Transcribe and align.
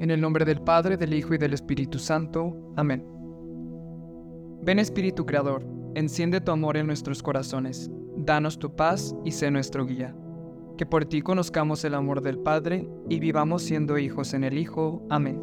En 0.00 0.10
el 0.10 0.18
nombre 0.18 0.46
del 0.46 0.62
Padre, 0.62 0.96
del 0.96 1.12
Hijo 1.12 1.34
y 1.34 1.38
del 1.38 1.52
Espíritu 1.52 1.98
Santo. 1.98 2.72
Amén. 2.74 3.04
Ven 4.62 4.78
Espíritu 4.78 5.26
Creador, 5.26 5.62
enciende 5.94 6.40
tu 6.40 6.52
amor 6.52 6.78
en 6.78 6.86
nuestros 6.86 7.22
corazones, 7.22 7.90
danos 8.16 8.58
tu 8.58 8.74
paz 8.74 9.14
y 9.26 9.32
sé 9.32 9.50
nuestro 9.50 9.84
guía. 9.84 10.16
Que 10.78 10.86
por 10.86 11.04
ti 11.04 11.20
conozcamos 11.20 11.84
el 11.84 11.92
amor 11.92 12.22
del 12.22 12.38
Padre 12.38 12.88
y 13.10 13.20
vivamos 13.20 13.60
siendo 13.62 13.98
hijos 13.98 14.32
en 14.32 14.44
el 14.44 14.56
Hijo. 14.56 15.06
Amén. 15.10 15.38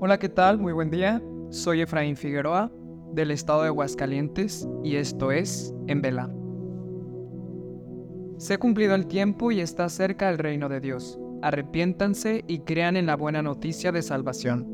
Hola, 0.00 0.18
¿qué 0.18 0.30
tal? 0.30 0.56
Muy 0.58 0.72
buen 0.72 0.90
día. 0.90 1.22
Soy 1.50 1.82
Efraín 1.82 2.16
Figueroa, 2.16 2.72
del 3.12 3.30
estado 3.30 3.60
de 3.60 3.68
Aguascalientes, 3.68 4.66
y 4.82 4.96
esto 4.96 5.32
es 5.32 5.74
En 5.86 6.00
Vela. 6.00 6.30
Se 8.38 8.54
ha 8.54 8.58
cumplido 8.58 8.94
el 8.94 9.06
tiempo 9.06 9.52
y 9.52 9.60
está 9.60 9.90
cerca 9.90 10.30
el 10.30 10.38
reino 10.38 10.70
de 10.70 10.80
Dios 10.80 11.18
arrepiéntanse 11.42 12.44
y 12.46 12.60
crean 12.60 12.96
en 12.96 13.06
la 13.06 13.16
buena 13.16 13.42
noticia 13.42 13.92
de 13.92 14.02
salvación. 14.02 14.66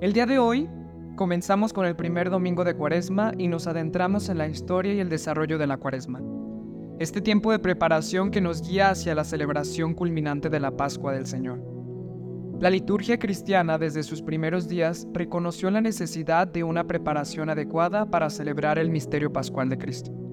El 0.00 0.12
día 0.12 0.26
de 0.26 0.38
hoy 0.38 0.68
comenzamos 1.16 1.72
con 1.72 1.86
el 1.86 1.96
primer 1.96 2.30
domingo 2.30 2.64
de 2.64 2.74
Cuaresma 2.74 3.32
y 3.36 3.48
nos 3.48 3.66
adentramos 3.66 4.28
en 4.28 4.38
la 4.38 4.48
historia 4.48 4.94
y 4.94 5.00
el 5.00 5.08
desarrollo 5.08 5.58
de 5.58 5.66
la 5.66 5.78
Cuaresma. 5.78 6.22
Este 6.98 7.20
tiempo 7.20 7.50
de 7.50 7.58
preparación 7.58 8.30
que 8.30 8.40
nos 8.40 8.62
guía 8.62 8.90
hacia 8.90 9.14
la 9.14 9.24
celebración 9.24 9.94
culminante 9.94 10.48
de 10.48 10.60
la 10.60 10.76
Pascua 10.76 11.12
del 11.12 11.26
Señor. 11.26 11.60
La 12.60 12.70
liturgia 12.70 13.18
cristiana 13.18 13.76
desde 13.76 14.02
sus 14.02 14.22
primeros 14.22 14.66
días 14.66 15.06
reconoció 15.12 15.70
la 15.70 15.82
necesidad 15.82 16.46
de 16.46 16.64
una 16.64 16.86
preparación 16.86 17.50
adecuada 17.50 18.10
para 18.10 18.30
celebrar 18.30 18.78
el 18.78 18.88
misterio 18.88 19.30
pascual 19.30 19.68
de 19.68 19.76
Cristo. 19.76 20.25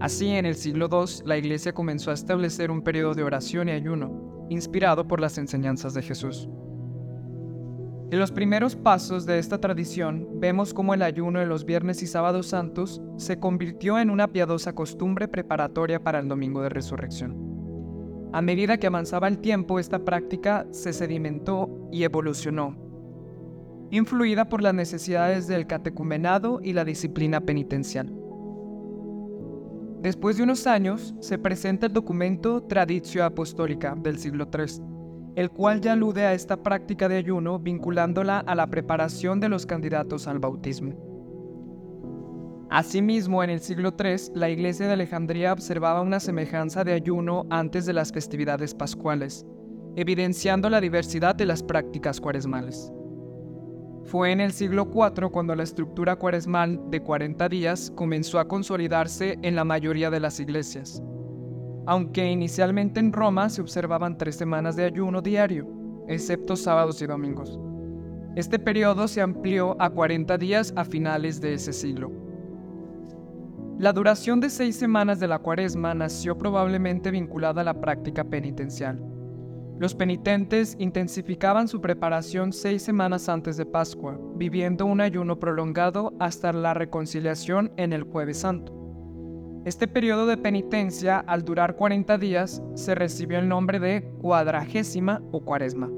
Así, 0.00 0.28
en 0.28 0.46
el 0.46 0.54
siglo 0.54 0.88
II, 0.90 1.24
la 1.26 1.36
Iglesia 1.36 1.74
comenzó 1.74 2.10
a 2.10 2.14
establecer 2.14 2.70
un 2.70 2.80
periodo 2.80 3.12
de 3.14 3.22
oración 3.22 3.68
y 3.68 3.72
ayuno, 3.72 4.46
inspirado 4.48 5.06
por 5.06 5.20
las 5.20 5.36
enseñanzas 5.36 5.92
de 5.92 6.00
Jesús. 6.00 6.48
En 8.10 8.18
los 8.18 8.32
primeros 8.32 8.76
pasos 8.76 9.26
de 9.26 9.38
esta 9.38 9.60
tradición 9.60 10.26
vemos 10.40 10.72
cómo 10.72 10.94
el 10.94 11.02
ayuno 11.02 11.38
de 11.38 11.46
los 11.46 11.66
viernes 11.66 12.02
y 12.02 12.06
sábados 12.06 12.46
santos 12.46 13.02
se 13.18 13.38
convirtió 13.38 13.98
en 13.98 14.08
una 14.08 14.26
piadosa 14.26 14.74
costumbre 14.74 15.28
preparatoria 15.28 16.02
para 16.02 16.18
el 16.18 16.28
domingo 16.28 16.62
de 16.62 16.70
resurrección. 16.70 17.36
A 18.32 18.40
medida 18.40 18.78
que 18.78 18.86
avanzaba 18.86 19.28
el 19.28 19.38
tiempo, 19.38 19.78
esta 19.78 20.04
práctica 20.04 20.66
se 20.70 20.94
sedimentó 20.94 21.68
y 21.92 22.04
evolucionó, 22.04 22.76
influida 23.90 24.48
por 24.48 24.62
las 24.62 24.72
necesidades 24.72 25.46
del 25.46 25.66
catecumenado 25.66 26.60
y 26.62 26.72
la 26.72 26.84
disciplina 26.86 27.42
penitencial. 27.42 28.19
Después 30.00 30.38
de 30.38 30.44
unos 30.44 30.66
años, 30.66 31.14
se 31.20 31.36
presenta 31.36 31.86
el 31.86 31.92
documento 31.92 32.62
Traditio 32.62 33.22
Apostólica 33.22 33.94
del 33.94 34.18
siglo 34.18 34.48
III, 34.50 34.82
el 35.36 35.50
cual 35.50 35.82
ya 35.82 35.92
alude 35.92 36.24
a 36.24 36.32
esta 36.32 36.62
práctica 36.62 37.06
de 37.06 37.18
ayuno 37.18 37.58
vinculándola 37.58 38.38
a 38.38 38.54
la 38.54 38.66
preparación 38.68 39.40
de 39.40 39.50
los 39.50 39.66
candidatos 39.66 40.26
al 40.26 40.38
bautismo. 40.38 40.94
Asimismo, 42.70 43.44
en 43.44 43.50
el 43.50 43.60
siglo 43.60 43.94
III, 43.98 44.32
la 44.36 44.48
Iglesia 44.48 44.86
de 44.86 44.94
Alejandría 44.94 45.52
observaba 45.52 46.00
una 46.00 46.18
semejanza 46.18 46.82
de 46.82 46.94
ayuno 46.94 47.46
antes 47.50 47.84
de 47.84 47.92
las 47.92 48.10
festividades 48.10 48.74
pascuales, 48.74 49.44
evidenciando 49.96 50.70
la 50.70 50.80
diversidad 50.80 51.34
de 51.34 51.44
las 51.44 51.62
prácticas 51.62 52.22
cuaresmales. 52.22 52.90
Fue 54.10 54.32
en 54.32 54.40
el 54.40 54.50
siglo 54.50 54.90
IV 54.92 55.30
cuando 55.30 55.54
la 55.54 55.62
estructura 55.62 56.16
cuaresmal 56.16 56.80
de 56.90 57.00
40 57.00 57.48
días 57.48 57.92
comenzó 57.94 58.40
a 58.40 58.48
consolidarse 58.48 59.38
en 59.42 59.54
la 59.54 59.62
mayoría 59.62 60.10
de 60.10 60.18
las 60.18 60.40
iglesias. 60.40 61.00
Aunque 61.86 62.28
inicialmente 62.28 62.98
en 62.98 63.12
Roma 63.12 63.48
se 63.50 63.60
observaban 63.60 64.18
tres 64.18 64.34
semanas 64.34 64.74
de 64.74 64.82
ayuno 64.82 65.22
diario, 65.22 65.68
excepto 66.08 66.56
sábados 66.56 67.00
y 67.00 67.06
domingos. 67.06 67.56
Este 68.34 68.58
periodo 68.58 69.06
se 69.06 69.20
amplió 69.20 69.80
a 69.80 69.90
40 69.90 70.38
días 70.38 70.72
a 70.74 70.84
finales 70.84 71.40
de 71.40 71.54
ese 71.54 71.72
siglo. 71.72 72.10
La 73.78 73.92
duración 73.92 74.40
de 74.40 74.50
seis 74.50 74.74
semanas 74.74 75.20
de 75.20 75.28
la 75.28 75.38
cuaresma 75.38 75.94
nació 75.94 76.36
probablemente 76.36 77.12
vinculada 77.12 77.60
a 77.60 77.64
la 77.64 77.80
práctica 77.80 78.24
penitencial. 78.24 79.09
Los 79.80 79.94
penitentes 79.94 80.76
intensificaban 80.78 81.66
su 81.66 81.80
preparación 81.80 82.52
seis 82.52 82.82
semanas 82.82 83.30
antes 83.30 83.56
de 83.56 83.64
Pascua, 83.64 84.20
viviendo 84.34 84.84
un 84.84 85.00
ayuno 85.00 85.38
prolongado 85.38 86.12
hasta 86.20 86.52
la 86.52 86.74
reconciliación 86.74 87.72
en 87.78 87.94
el 87.94 88.02
jueves 88.02 88.40
santo. 88.40 88.74
Este 89.64 89.88
periodo 89.88 90.26
de 90.26 90.36
penitencia, 90.36 91.18
al 91.20 91.46
durar 91.46 91.76
40 91.76 92.18
días, 92.18 92.62
se 92.74 92.94
recibió 92.94 93.38
el 93.38 93.48
nombre 93.48 93.80
de 93.80 94.02
cuadragésima 94.20 95.22
o 95.32 95.40
cuaresma. 95.46 95.88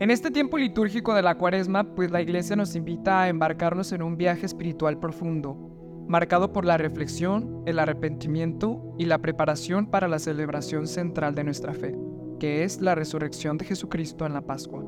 En 0.00 0.10
este 0.10 0.30
tiempo 0.30 0.58
litúrgico 0.58 1.14
de 1.14 1.22
la 1.22 1.38
cuaresma, 1.38 1.94
pues 1.94 2.10
la 2.10 2.20
iglesia 2.20 2.56
nos 2.56 2.76
invita 2.76 3.22
a 3.22 3.28
embarcarnos 3.30 3.92
en 3.92 4.02
un 4.02 4.18
viaje 4.18 4.44
espiritual 4.44 4.98
profundo, 4.98 5.69
marcado 6.10 6.52
por 6.52 6.64
la 6.64 6.76
reflexión, 6.76 7.62
el 7.66 7.78
arrepentimiento 7.78 8.96
y 8.98 9.04
la 9.04 9.18
preparación 9.18 9.86
para 9.86 10.08
la 10.08 10.18
celebración 10.18 10.88
central 10.88 11.36
de 11.36 11.44
nuestra 11.44 11.72
fe, 11.72 11.96
que 12.40 12.64
es 12.64 12.80
la 12.80 12.96
resurrección 12.96 13.56
de 13.58 13.66
Jesucristo 13.66 14.26
en 14.26 14.32
la 14.32 14.40
Pascua. 14.40 14.84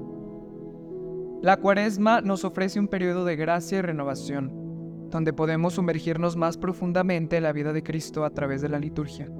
La 1.40 1.58
cuaresma 1.58 2.22
nos 2.22 2.44
ofrece 2.44 2.80
un 2.80 2.88
periodo 2.88 3.24
de 3.24 3.36
gracia 3.36 3.78
y 3.78 3.82
renovación, 3.82 5.10
donde 5.10 5.32
podemos 5.32 5.74
sumergirnos 5.74 6.36
más 6.36 6.58
profundamente 6.58 7.36
en 7.36 7.44
la 7.44 7.52
vida 7.52 7.72
de 7.72 7.84
Cristo 7.84 8.24
a 8.24 8.30
través 8.30 8.60
de 8.60 8.70
la 8.70 8.80
liturgia. 8.80 9.30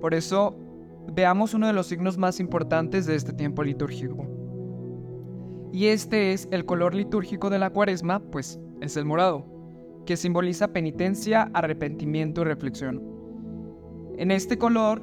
Por 0.00 0.14
eso, 0.14 0.56
veamos 1.12 1.52
uno 1.52 1.66
de 1.66 1.74
los 1.74 1.86
signos 1.86 2.16
más 2.16 2.40
importantes 2.40 3.04
de 3.04 3.16
este 3.16 3.34
tiempo 3.34 3.62
litúrgico. 3.62 4.26
Y 5.70 5.88
este 5.88 6.32
es 6.32 6.48
el 6.50 6.64
color 6.64 6.94
litúrgico 6.94 7.50
de 7.50 7.58
la 7.58 7.68
cuaresma, 7.68 8.20
pues 8.20 8.58
es 8.80 8.96
el 8.96 9.04
morado 9.04 9.49
que 10.06 10.16
simboliza 10.16 10.72
penitencia, 10.72 11.50
arrepentimiento 11.54 12.42
y 12.42 12.44
reflexión. 12.44 13.02
En 14.16 14.30
este 14.30 14.58
color 14.58 15.02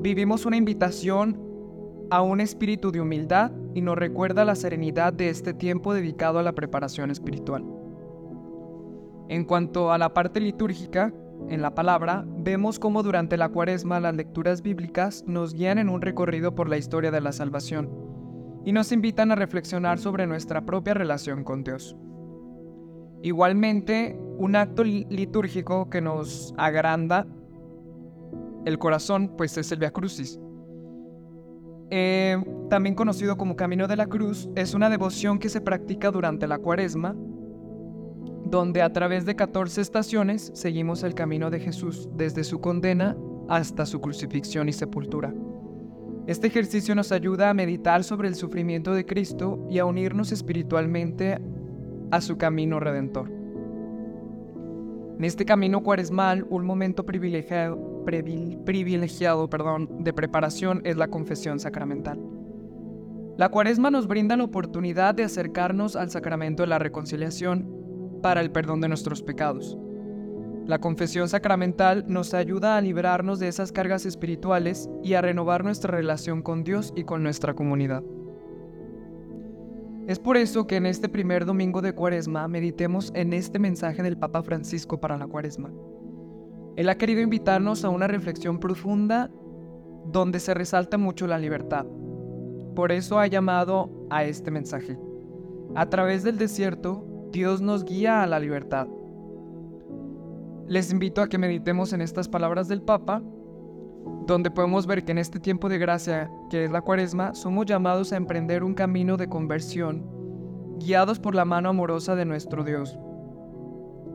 vivimos 0.00 0.46
una 0.46 0.56
invitación 0.56 1.40
a 2.10 2.22
un 2.22 2.40
espíritu 2.40 2.90
de 2.90 3.00
humildad 3.00 3.52
y 3.74 3.80
nos 3.80 3.96
recuerda 3.96 4.44
la 4.44 4.54
serenidad 4.54 5.12
de 5.12 5.28
este 5.28 5.54
tiempo 5.54 5.92
dedicado 5.94 6.38
a 6.38 6.42
la 6.42 6.52
preparación 6.52 7.10
espiritual. 7.10 7.64
En 9.28 9.44
cuanto 9.44 9.92
a 9.92 9.98
la 9.98 10.14
parte 10.14 10.40
litúrgica, 10.40 11.12
en 11.48 11.62
la 11.62 11.74
palabra, 11.74 12.24
vemos 12.26 12.78
cómo 12.78 13.02
durante 13.02 13.36
la 13.36 13.50
cuaresma 13.50 14.00
las 14.00 14.14
lecturas 14.14 14.62
bíblicas 14.62 15.24
nos 15.26 15.54
guían 15.54 15.78
en 15.78 15.88
un 15.88 16.00
recorrido 16.00 16.54
por 16.54 16.68
la 16.68 16.78
historia 16.78 17.10
de 17.10 17.20
la 17.20 17.32
salvación 17.32 17.90
y 18.64 18.72
nos 18.72 18.92
invitan 18.92 19.30
a 19.30 19.34
reflexionar 19.34 19.98
sobre 19.98 20.26
nuestra 20.26 20.66
propia 20.66 20.94
relación 20.94 21.44
con 21.44 21.62
Dios. 21.62 21.96
Igualmente, 23.22 24.18
un 24.38 24.56
acto 24.56 24.84
litúrgico 24.84 25.90
que 25.90 26.00
nos 26.00 26.54
agranda 26.56 27.26
el 28.64 28.78
corazón, 28.78 29.34
pues 29.36 29.56
es 29.58 29.72
el 29.72 29.78
Via 29.78 29.90
Crucis. 29.90 30.38
Eh, 31.90 32.36
también 32.68 32.94
conocido 32.94 33.36
como 33.36 33.56
Camino 33.56 33.88
de 33.88 33.96
la 33.96 34.06
Cruz, 34.06 34.48
es 34.54 34.74
una 34.74 34.90
devoción 34.90 35.38
que 35.38 35.48
se 35.48 35.60
practica 35.60 36.10
durante 36.10 36.46
la 36.46 36.58
cuaresma, 36.58 37.16
donde 38.44 38.82
a 38.82 38.92
través 38.92 39.24
de 39.24 39.36
14 39.36 39.80
estaciones 39.80 40.50
seguimos 40.54 41.02
el 41.02 41.14
camino 41.14 41.50
de 41.50 41.60
Jesús 41.60 42.08
desde 42.14 42.44
su 42.44 42.60
condena 42.60 43.16
hasta 43.48 43.86
su 43.86 44.00
crucifixión 44.00 44.68
y 44.68 44.72
sepultura. 44.72 45.34
Este 46.26 46.46
ejercicio 46.46 46.94
nos 46.94 47.10
ayuda 47.10 47.48
a 47.48 47.54
meditar 47.54 48.04
sobre 48.04 48.28
el 48.28 48.34
sufrimiento 48.34 48.92
de 48.92 49.06
Cristo 49.06 49.66
y 49.70 49.78
a 49.78 49.86
unirnos 49.86 50.30
espiritualmente 50.30 51.38
a 52.10 52.20
su 52.20 52.38
camino 52.38 52.80
redentor. 52.80 53.30
En 55.18 55.24
este 55.24 55.44
camino 55.44 55.82
cuaresmal, 55.82 56.46
un 56.48 56.64
momento 56.64 57.04
privilegiado, 57.04 58.04
privilegiado 58.04 59.50
perdón, 59.50 60.04
de 60.04 60.12
preparación 60.12 60.80
es 60.84 60.96
la 60.96 61.08
confesión 61.08 61.58
sacramental. 61.58 62.20
La 63.36 63.48
cuaresma 63.48 63.90
nos 63.90 64.06
brinda 64.06 64.36
la 64.36 64.44
oportunidad 64.44 65.14
de 65.14 65.24
acercarnos 65.24 65.96
al 65.96 66.10
sacramento 66.10 66.62
de 66.62 66.68
la 66.68 66.78
reconciliación 66.78 67.68
para 68.22 68.40
el 68.40 68.50
perdón 68.50 68.80
de 68.80 68.88
nuestros 68.88 69.22
pecados. 69.22 69.76
La 70.66 70.80
confesión 70.80 71.28
sacramental 71.28 72.04
nos 72.08 72.34
ayuda 72.34 72.76
a 72.76 72.80
librarnos 72.80 73.38
de 73.38 73.48
esas 73.48 73.72
cargas 73.72 74.06
espirituales 74.06 74.90
y 75.02 75.14
a 75.14 75.22
renovar 75.22 75.64
nuestra 75.64 75.96
relación 75.96 76.42
con 76.42 76.62
Dios 76.62 76.92
y 76.94 77.04
con 77.04 77.22
nuestra 77.22 77.54
comunidad. 77.54 78.02
Es 80.08 80.18
por 80.18 80.38
eso 80.38 80.66
que 80.66 80.76
en 80.76 80.86
este 80.86 81.10
primer 81.10 81.44
domingo 81.44 81.82
de 81.82 81.94
Cuaresma 81.94 82.48
meditemos 82.48 83.12
en 83.14 83.34
este 83.34 83.58
mensaje 83.58 84.02
del 84.02 84.16
Papa 84.16 84.42
Francisco 84.42 84.98
para 84.98 85.18
la 85.18 85.26
Cuaresma. 85.26 85.70
Él 86.76 86.88
ha 86.88 86.96
querido 86.96 87.20
invitarnos 87.20 87.84
a 87.84 87.90
una 87.90 88.06
reflexión 88.06 88.58
profunda 88.58 89.30
donde 90.06 90.40
se 90.40 90.54
resalta 90.54 90.96
mucho 90.96 91.26
la 91.26 91.38
libertad. 91.38 91.84
Por 92.74 92.90
eso 92.90 93.18
ha 93.18 93.26
llamado 93.26 93.90
a 94.08 94.24
este 94.24 94.50
mensaje. 94.50 94.98
A 95.74 95.90
través 95.90 96.22
del 96.22 96.38
desierto, 96.38 97.04
Dios 97.30 97.60
nos 97.60 97.84
guía 97.84 98.22
a 98.22 98.26
la 98.26 98.40
libertad. 98.40 98.88
Les 100.68 100.90
invito 100.90 101.20
a 101.20 101.28
que 101.28 101.36
meditemos 101.36 101.92
en 101.92 102.00
estas 102.00 102.30
palabras 102.30 102.66
del 102.66 102.80
Papa 102.80 103.22
donde 104.26 104.50
podemos 104.50 104.86
ver 104.86 105.04
que 105.04 105.12
en 105.12 105.18
este 105.18 105.40
tiempo 105.40 105.68
de 105.68 105.78
gracia, 105.78 106.30
que 106.50 106.64
es 106.64 106.70
la 106.70 106.82
cuaresma, 106.82 107.34
somos 107.34 107.66
llamados 107.66 108.12
a 108.12 108.16
emprender 108.16 108.62
un 108.62 108.74
camino 108.74 109.16
de 109.16 109.28
conversión, 109.28 110.04
guiados 110.78 111.18
por 111.18 111.34
la 111.34 111.44
mano 111.44 111.70
amorosa 111.70 112.14
de 112.14 112.24
nuestro 112.24 112.62
Dios. 112.62 112.98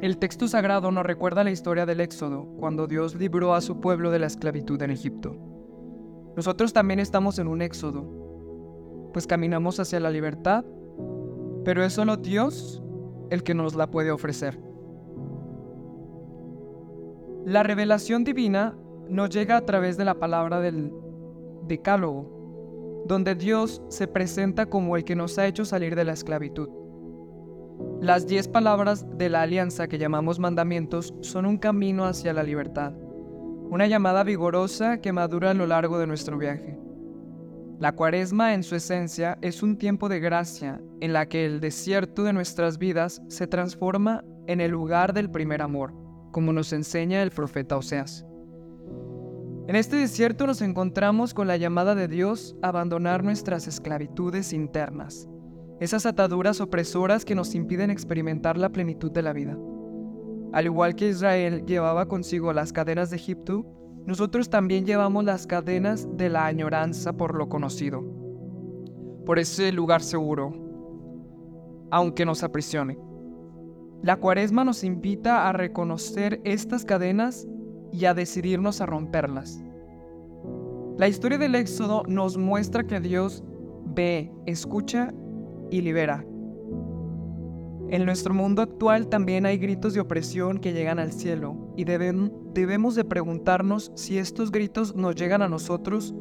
El 0.01 0.17
texto 0.17 0.47
sagrado 0.47 0.91
nos 0.91 1.05
recuerda 1.05 1.43
la 1.43 1.51
historia 1.51 1.85
del 1.85 2.01
Éxodo, 2.01 2.45
cuando 2.59 2.87
Dios 2.87 3.15
libró 3.15 3.53
a 3.53 3.61
su 3.61 3.79
pueblo 3.79 4.11
de 4.11 4.19
la 4.19 4.27
esclavitud 4.27 4.81
en 4.81 4.91
Egipto. 4.91 5.35
Nosotros 6.35 6.73
también 6.73 6.99
estamos 6.99 7.39
en 7.39 7.47
un 7.47 7.61
Éxodo, 7.61 9.09
pues 9.13 9.27
caminamos 9.27 9.79
hacia 9.79 9.99
la 9.99 10.11
libertad, 10.11 10.65
pero 11.63 11.83
es 11.83 11.93
solo 11.93 12.17
Dios 12.17 12.83
el 13.29 13.43
que 13.43 13.53
nos 13.53 13.75
la 13.75 13.89
puede 13.89 14.11
ofrecer. 14.11 14.59
La 17.45 17.63
revelación 17.63 18.23
divina 18.23 18.75
nos 19.13 19.29
llega 19.29 19.57
a 19.57 19.65
través 19.65 19.95
de 19.95 20.05
la 20.05 20.15
palabra 20.15 20.59
del 20.59 20.91
Decálogo, 21.67 23.03
donde 23.07 23.35
Dios 23.35 23.83
se 23.87 24.07
presenta 24.07 24.65
como 24.65 24.97
el 24.97 25.03
que 25.03 25.15
nos 25.15 25.37
ha 25.37 25.45
hecho 25.45 25.65
salir 25.65 25.95
de 25.95 26.03
la 26.03 26.13
esclavitud. 26.13 26.67
Las 28.01 28.25
diez 28.25 28.47
palabras 28.47 29.05
de 29.17 29.29
la 29.29 29.43
alianza 29.43 29.87
que 29.87 29.99
llamamos 29.99 30.39
mandamientos 30.39 31.13
son 31.21 31.45
un 31.45 31.59
camino 31.59 32.05
hacia 32.05 32.33
la 32.33 32.41
libertad, 32.41 32.93
una 33.69 33.85
llamada 33.85 34.23
vigorosa 34.23 34.99
que 34.99 35.13
madura 35.13 35.51
a 35.51 35.53
lo 35.53 35.67
largo 35.67 35.99
de 35.99 36.07
nuestro 36.07 36.39
viaje. 36.39 36.79
La 37.79 37.91
cuaresma 37.91 38.55
en 38.55 38.63
su 38.63 38.75
esencia 38.75 39.37
es 39.41 39.61
un 39.61 39.77
tiempo 39.77 40.09
de 40.09 40.21
gracia 40.21 40.81
en 41.01 41.13
la 41.13 41.27
que 41.27 41.45
el 41.45 41.59
desierto 41.59 42.23
de 42.23 42.33
nuestras 42.33 42.79
vidas 42.79 43.21
se 43.27 43.45
transforma 43.45 44.23
en 44.47 44.59
el 44.59 44.71
lugar 44.71 45.13
del 45.13 45.29
primer 45.29 45.61
amor, 45.61 45.93
como 46.31 46.51
nos 46.51 46.73
enseña 46.73 47.21
el 47.21 47.29
profeta 47.29 47.77
Oseas. 47.77 48.25
En 49.65 49.77
este 49.77 49.95
desierto 49.95 50.45
nos 50.45 50.61
encontramos 50.61 51.33
con 51.33 51.47
la 51.47 51.55
llamada 51.55 51.95
de 51.95 52.09
Dios 52.09 52.53
a 52.61 52.67
abandonar 52.67 53.23
nuestras 53.23 53.65
esclavitudes 53.65 54.51
internas, 54.51 55.29
esas 55.79 56.05
ataduras 56.05 56.59
opresoras 56.59 57.23
que 57.23 57.33
nos 57.33 57.55
impiden 57.55 57.89
experimentar 57.89 58.57
la 58.57 58.69
plenitud 58.69 59.09
de 59.09 59.21
la 59.21 59.31
vida. 59.31 59.57
Al 60.51 60.65
igual 60.65 60.95
que 60.95 61.07
Israel 61.07 61.63
llevaba 61.65 62.09
consigo 62.09 62.51
las 62.51 62.73
cadenas 62.73 63.09
de 63.09 63.15
Egipto, 63.15 63.65
nosotros 64.05 64.49
también 64.49 64.85
llevamos 64.85 65.23
las 65.23 65.47
cadenas 65.47 66.09
de 66.17 66.29
la 66.29 66.45
añoranza 66.45 67.13
por 67.13 67.33
lo 67.33 67.47
conocido, 67.47 68.03
por 69.25 69.39
ese 69.39 69.71
lugar 69.71 70.01
seguro, 70.01 70.51
aunque 71.89 72.25
nos 72.25 72.43
aprisione. 72.43 72.99
La 74.01 74.17
cuaresma 74.17 74.65
nos 74.65 74.83
invita 74.83 75.47
a 75.47 75.53
reconocer 75.53 76.41
estas 76.43 76.83
cadenas 76.83 77.47
y 77.93 78.05
a 78.05 78.13
decidirnos 78.13 78.81
a 78.81 78.85
romperlas. 78.85 79.63
La 80.97 81.07
historia 81.07 81.37
del 81.37 81.55
Éxodo 81.55 82.03
nos 82.07 82.37
muestra 82.37 82.83
que 82.83 82.99
Dios 82.99 83.43
ve, 83.85 84.31
escucha 84.45 85.13
y 85.69 85.81
libera. 85.81 86.25
En 87.89 88.05
nuestro 88.05 88.33
mundo 88.33 88.63
actual 88.63 89.07
también 89.07 89.45
hay 89.45 89.57
gritos 89.57 89.93
de 89.93 89.99
opresión 89.99 90.57
que 90.57 90.73
llegan 90.73 90.97
al 90.97 91.11
cielo 91.11 91.73
y 91.77 91.83
debemos 91.85 92.95
de 92.95 93.05
preguntarnos 93.05 93.91
si 93.95 94.17
estos 94.17 94.51
gritos 94.51 94.95
nos 94.95 95.15
llegan 95.15 95.43
a 95.43 95.49
nosotros, 95.49 96.15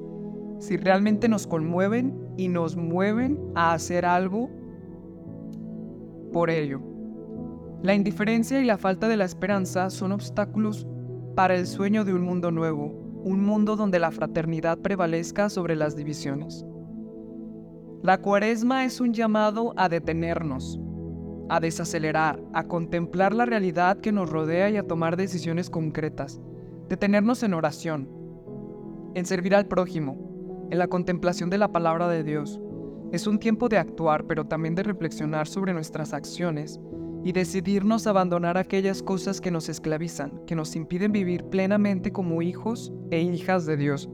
si 0.58 0.76
realmente 0.76 1.28
nos 1.28 1.46
conmueven 1.46 2.14
y 2.36 2.48
nos 2.48 2.76
mueven 2.76 3.40
a 3.54 3.72
hacer 3.72 4.04
algo 4.04 4.50
por 6.32 6.50
ello. 6.50 6.80
La 7.82 7.94
indiferencia 7.94 8.60
y 8.60 8.64
la 8.64 8.78
falta 8.78 9.08
de 9.08 9.16
la 9.16 9.24
esperanza 9.24 9.90
son 9.90 10.12
obstáculos 10.12 10.86
para 11.34 11.54
el 11.54 11.66
sueño 11.66 12.04
de 12.04 12.12
un 12.12 12.22
mundo 12.22 12.50
nuevo, 12.50 12.86
un 13.24 13.44
mundo 13.44 13.76
donde 13.76 13.98
la 13.98 14.10
fraternidad 14.10 14.78
prevalezca 14.78 15.48
sobre 15.48 15.76
las 15.76 15.96
divisiones. 15.96 16.64
La 18.02 18.20
cuaresma 18.20 18.84
es 18.84 19.00
un 19.00 19.14
llamado 19.14 19.72
a 19.76 19.88
detenernos, 19.88 20.78
a 21.48 21.60
desacelerar, 21.60 22.42
a 22.52 22.64
contemplar 22.64 23.32
la 23.32 23.46
realidad 23.46 23.98
que 23.98 24.12
nos 24.12 24.28
rodea 24.28 24.70
y 24.70 24.76
a 24.76 24.86
tomar 24.86 25.16
decisiones 25.16 25.70
concretas, 25.70 26.40
detenernos 26.88 27.42
en 27.42 27.54
oración, 27.54 28.08
en 29.14 29.24
servir 29.24 29.54
al 29.54 29.66
prójimo, 29.66 30.68
en 30.70 30.78
la 30.78 30.88
contemplación 30.88 31.48
de 31.48 31.58
la 31.58 31.72
palabra 31.72 32.08
de 32.08 32.24
Dios. 32.24 32.60
Es 33.12 33.26
un 33.26 33.38
tiempo 33.38 33.68
de 33.68 33.78
actuar, 33.78 34.24
pero 34.26 34.46
también 34.46 34.74
de 34.74 34.82
reflexionar 34.82 35.46
sobre 35.46 35.72
nuestras 35.72 36.12
acciones 36.12 36.80
y 37.24 37.32
decidirnos 37.32 38.06
abandonar 38.06 38.58
aquellas 38.58 39.02
cosas 39.02 39.40
que 39.40 39.50
nos 39.50 39.68
esclavizan, 39.68 40.40
que 40.46 40.56
nos 40.56 40.74
impiden 40.74 41.12
vivir 41.12 41.44
plenamente 41.44 42.12
como 42.12 42.42
hijos 42.42 42.92
e 43.10 43.20
hijas 43.20 43.66
de 43.66 43.76
Dios. 43.76 44.08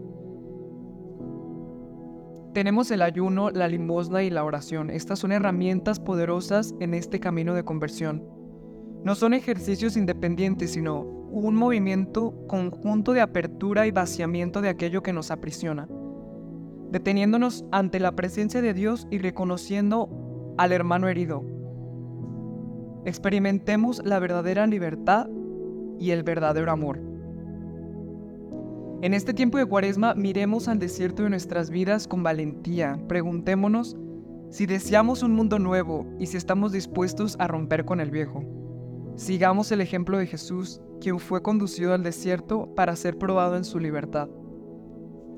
Tenemos 2.52 2.90
el 2.90 3.02
ayuno, 3.02 3.50
la 3.50 3.68
limosna 3.68 4.22
y 4.22 4.30
la 4.30 4.44
oración. 4.44 4.90
Estas 4.90 5.20
son 5.20 5.32
herramientas 5.32 6.00
poderosas 6.00 6.74
en 6.80 6.94
este 6.94 7.20
camino 7.20 7.54
de 7.54 7.64
conversión. 7.64 8.24
No 9.04 9.14
son 9.14 9.32
ejercicios 9.32 9.96
independientes, 9.96 10.72
sino 10.72 11.02
un 11.30 11.54
movimiento 11.54 12.34
conjunto 12.48 13.12
de 13.12 13.20
apertura 13.20 13.86
y 13.86 13.90
vaciamiento 13.90 14.60
de 14.60 14.70
aquello 14.70 15.02
que 15.02 15.12
nos 15.12 15.30
aprisiona, 15.30 15.88
deteniéndonos 16.90 17.64
ante 17.70 18.00
la 18.00 18.12
presencia 18.12 18.62
de 18.62 18.74
Dios 18.74 19.06
y 19.10 19.18
reconociendo 19.18 20.54
al 20.56 20.72
hermano 20.72 21.06
herido. 21.08 21.57
Experimentemos 23.04 24.02
la 24.04 24.18
verdadera 24.18 24.66
libertad 24.66 25.28
y 25.98 26.10
el 26.10 26.22
verdadero 26.22 26.70
amor. 26.70 27.00
En 29.00 29.14
este 29.14 29.32
tiempo 29.32 29.58
de 29.58 29.66
cuaresma 29.66 30.14
miremos 30.14 30.66
al 30.66 30.80
desierto 30.80 31.22
de 31.22 31.30
nuestras 31.30 31.70
vidas 31.70 32.08
con 32.08 32.22
valentía. 32.22 32.98
Preguntémonos 33.06 33.96
si 34.50 34.66
deseamos 34.66 35.22
un 35.22 35.34
mundo 35.34 35.58
nuevo 35.58 36.06
y 36.18 36.26
si 36.26 36.36
estamos 36.36 36.72
dispuestos 36.72 37.36
a 37.38 37.46
romper 37.46 37.84
con 37.84 38.00
el 38.00 38.10
viejo. 38.10 38.42
Sigamos 39.14 39.70
el 39.72 39.80
ejemplo 39.80 40.18
de 40.18 40.26
Jesús, 40.26 40.80
quien 41.00 41.18
fue 41.20 41.42
conducido 41.42 41.94
al 41.94 42.02
desierto 42.02 42.74
para 42.74 42.96
ser 42.96 43.18
probado 43.18 43.56
en 43.56 43.64
su 43.64 43.78
libertad. 43.78 44.28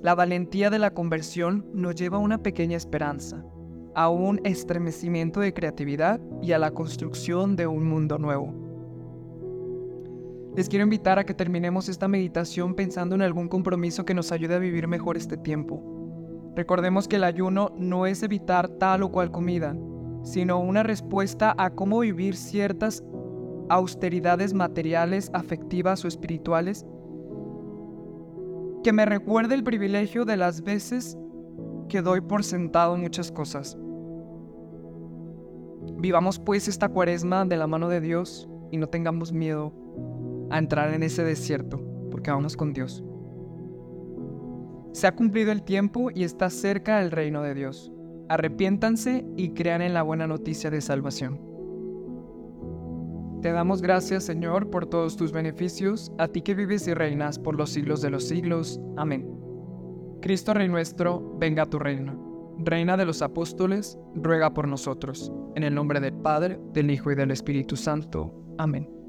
La 0.02 0.14
valentía 0.14 0.70
de 0.70 0.78
la 0.78 0.94
conversión 0.94 1.66
nos 1.74 1.94
lleva 1.94 2.16
a 2.16 2.20
una 2.20 2.42
pequeña 2.42 2.78
esperanza, 2.78 3.44
a 3.94 4.08
un 4.08 4.40
estremecimiento 4.44 5.40
de 5.40 5.52
creatividad 5.52 6.20
y 6.42 6.52
a 6.52 6.58
la 6.58 6.70
construcción 6.70 7.56
de 7.56 7.66
un 7.66 7.86
mundo 7.88 8.18
nuevo. 8.18 8.54
Les 10.56 10.68
quiero 10.68 10.82
invitar 10.82 11.18
a 11.18 11.24
que 11.24 11.34
terminemos 11.34 11.88
esta 11.88 12.08
meditación 12.08 12.74
pensando 12.74 13.14
en 13.14 13.22
algún 13.22 13.48
compromiso 13.48 14.04
que 14.04 14.14
nos 14.14 14.32
ayude 14.32 14.56
a 14.56 14.58
vivir 14.58 14.88
mejor 14.88 15.16
este 15.16 15.36
tiempo. 15.36 15.82
Recordemos 16.56 17.06
que 17.06 17.16
el 17.16 17.24
ayuno 17.24 17.72
no 17.76 18.06
es 18.06 18.22
evitar 18.22 18.68
tal 18.68 19.04
o 19.04 19.10
cual 19.10 19.30
comida, 19.30 19.76
sino 20.22 20.58
una 20.58 20.82
respuesta 20.82 21.54
a 21.56 21.70
cómo 21.70 22.00
vivir 22.00 22.36
ciertas 22.36 23.04
austeridades 23.68 24.52
materiales, 24.52 25.30
afectivas 25.32 26.04
o 26.04 26.08
espirituales 26.08 26.84
que 28.82 28.92
me 28.92 29.04
recuerde 29.04 29.54
el 29.54 29.62
privilegio 29.62 30.24
de 30.24 30.36
las 30.36 30.62
veces 30.62 31.16
que 31.90 32.00
doy 32.00 32.22
por 32.22 32.42
sentado 32.42 32.96
muchas 32.96 33.30
cosas. 33.30 33.76
Vivamos 35.98 36.38
pues 36.38 36.68
esta 36.68 36.88
cuaresma 36.88 37.44
de 37.44 37.58
la 37.58 37.66
mano 37.66 37.90
de 37.90 38.00
Dios 38.00 38.48
y 38.70 38.78
no 38.78 38.86
tengamos 38.86 39.32
miedo 39.32 39.74
a 40.50 40.58
entrar 40.58 40.94
en 40.94 41.02
ese 41.02 41.22
desierto, 41.22 41.82
porque 42.10 42.30
vamos 42.30 42.56
con 42.56 42.72
Dios. 42.72 43.04
Se 44.92 45.06
ha 45.06 45.14
cumplido 45.14 45.52
el 45.52 45.62
tiempo 45.62 46.10
y 46.12 46.24
está 46.24 46.48
cerca 46.48 47.02
el 47.02 47.10
reino 47.10 47.42
de 47.42 47.54
Dios. 47.54 47.92
Arrepiéntanse 48.28 49.26
y 49.36 49.50
crean 49.50 49.82
en 49.82 49.92
la 49.92 50.02
buena 50.02 50.26
noticia 50.26 50.70
de 50.70 50.80
salvación. 50.80 51.40
Te 53.42 53.52
damos 53.52 53.82
gracias, 53.82 54.24
Señor, 54.24 54.70
por 54.70 54.86
todos 54.86 55.16
tus 55.16 55.32
beneficios, 55.32 56.12
a 56.18 56.28
ti 56.28 56.42
que 56.42 56.54
vives 56.54 56.86
y 56.88 56.94
reinas 56.94 57.38
por 57.38 57.56
los 57.56 57.70
siglos 57.70 58.02
de 58.02 58.10
los 58.10 58.28
siglos. 58.28 58.80
Amén. 58.96 59.39
Cristo 60.20 60.52
Rey 60.52 60.68
nuestro, 60.68 61.36
venga 61.38 61.62
a 61.62 61.66
tu 61.66 61.78
reino. 61.78 62.54
Reina 62.58 62.96
de 62.96 63.06
los 63.06 63.22
apóstoles, 63.22 63.98
ruega 64.14 64.52
por 64.52 64.68
nosotros. 64.68 65.32
En 65.56 65.62
el 65.62 65.74
nombre 65.74 65.98
del 65.98 66.12
Padre, 66.12 66.60
del 66.72 66.90
Hijo 66.90 67.10
y 67.10 67.14
del 67.14 67.30
Espíritu 67.30 67.74
Santo. 67.74 68.34
Amén. 68.58 68.99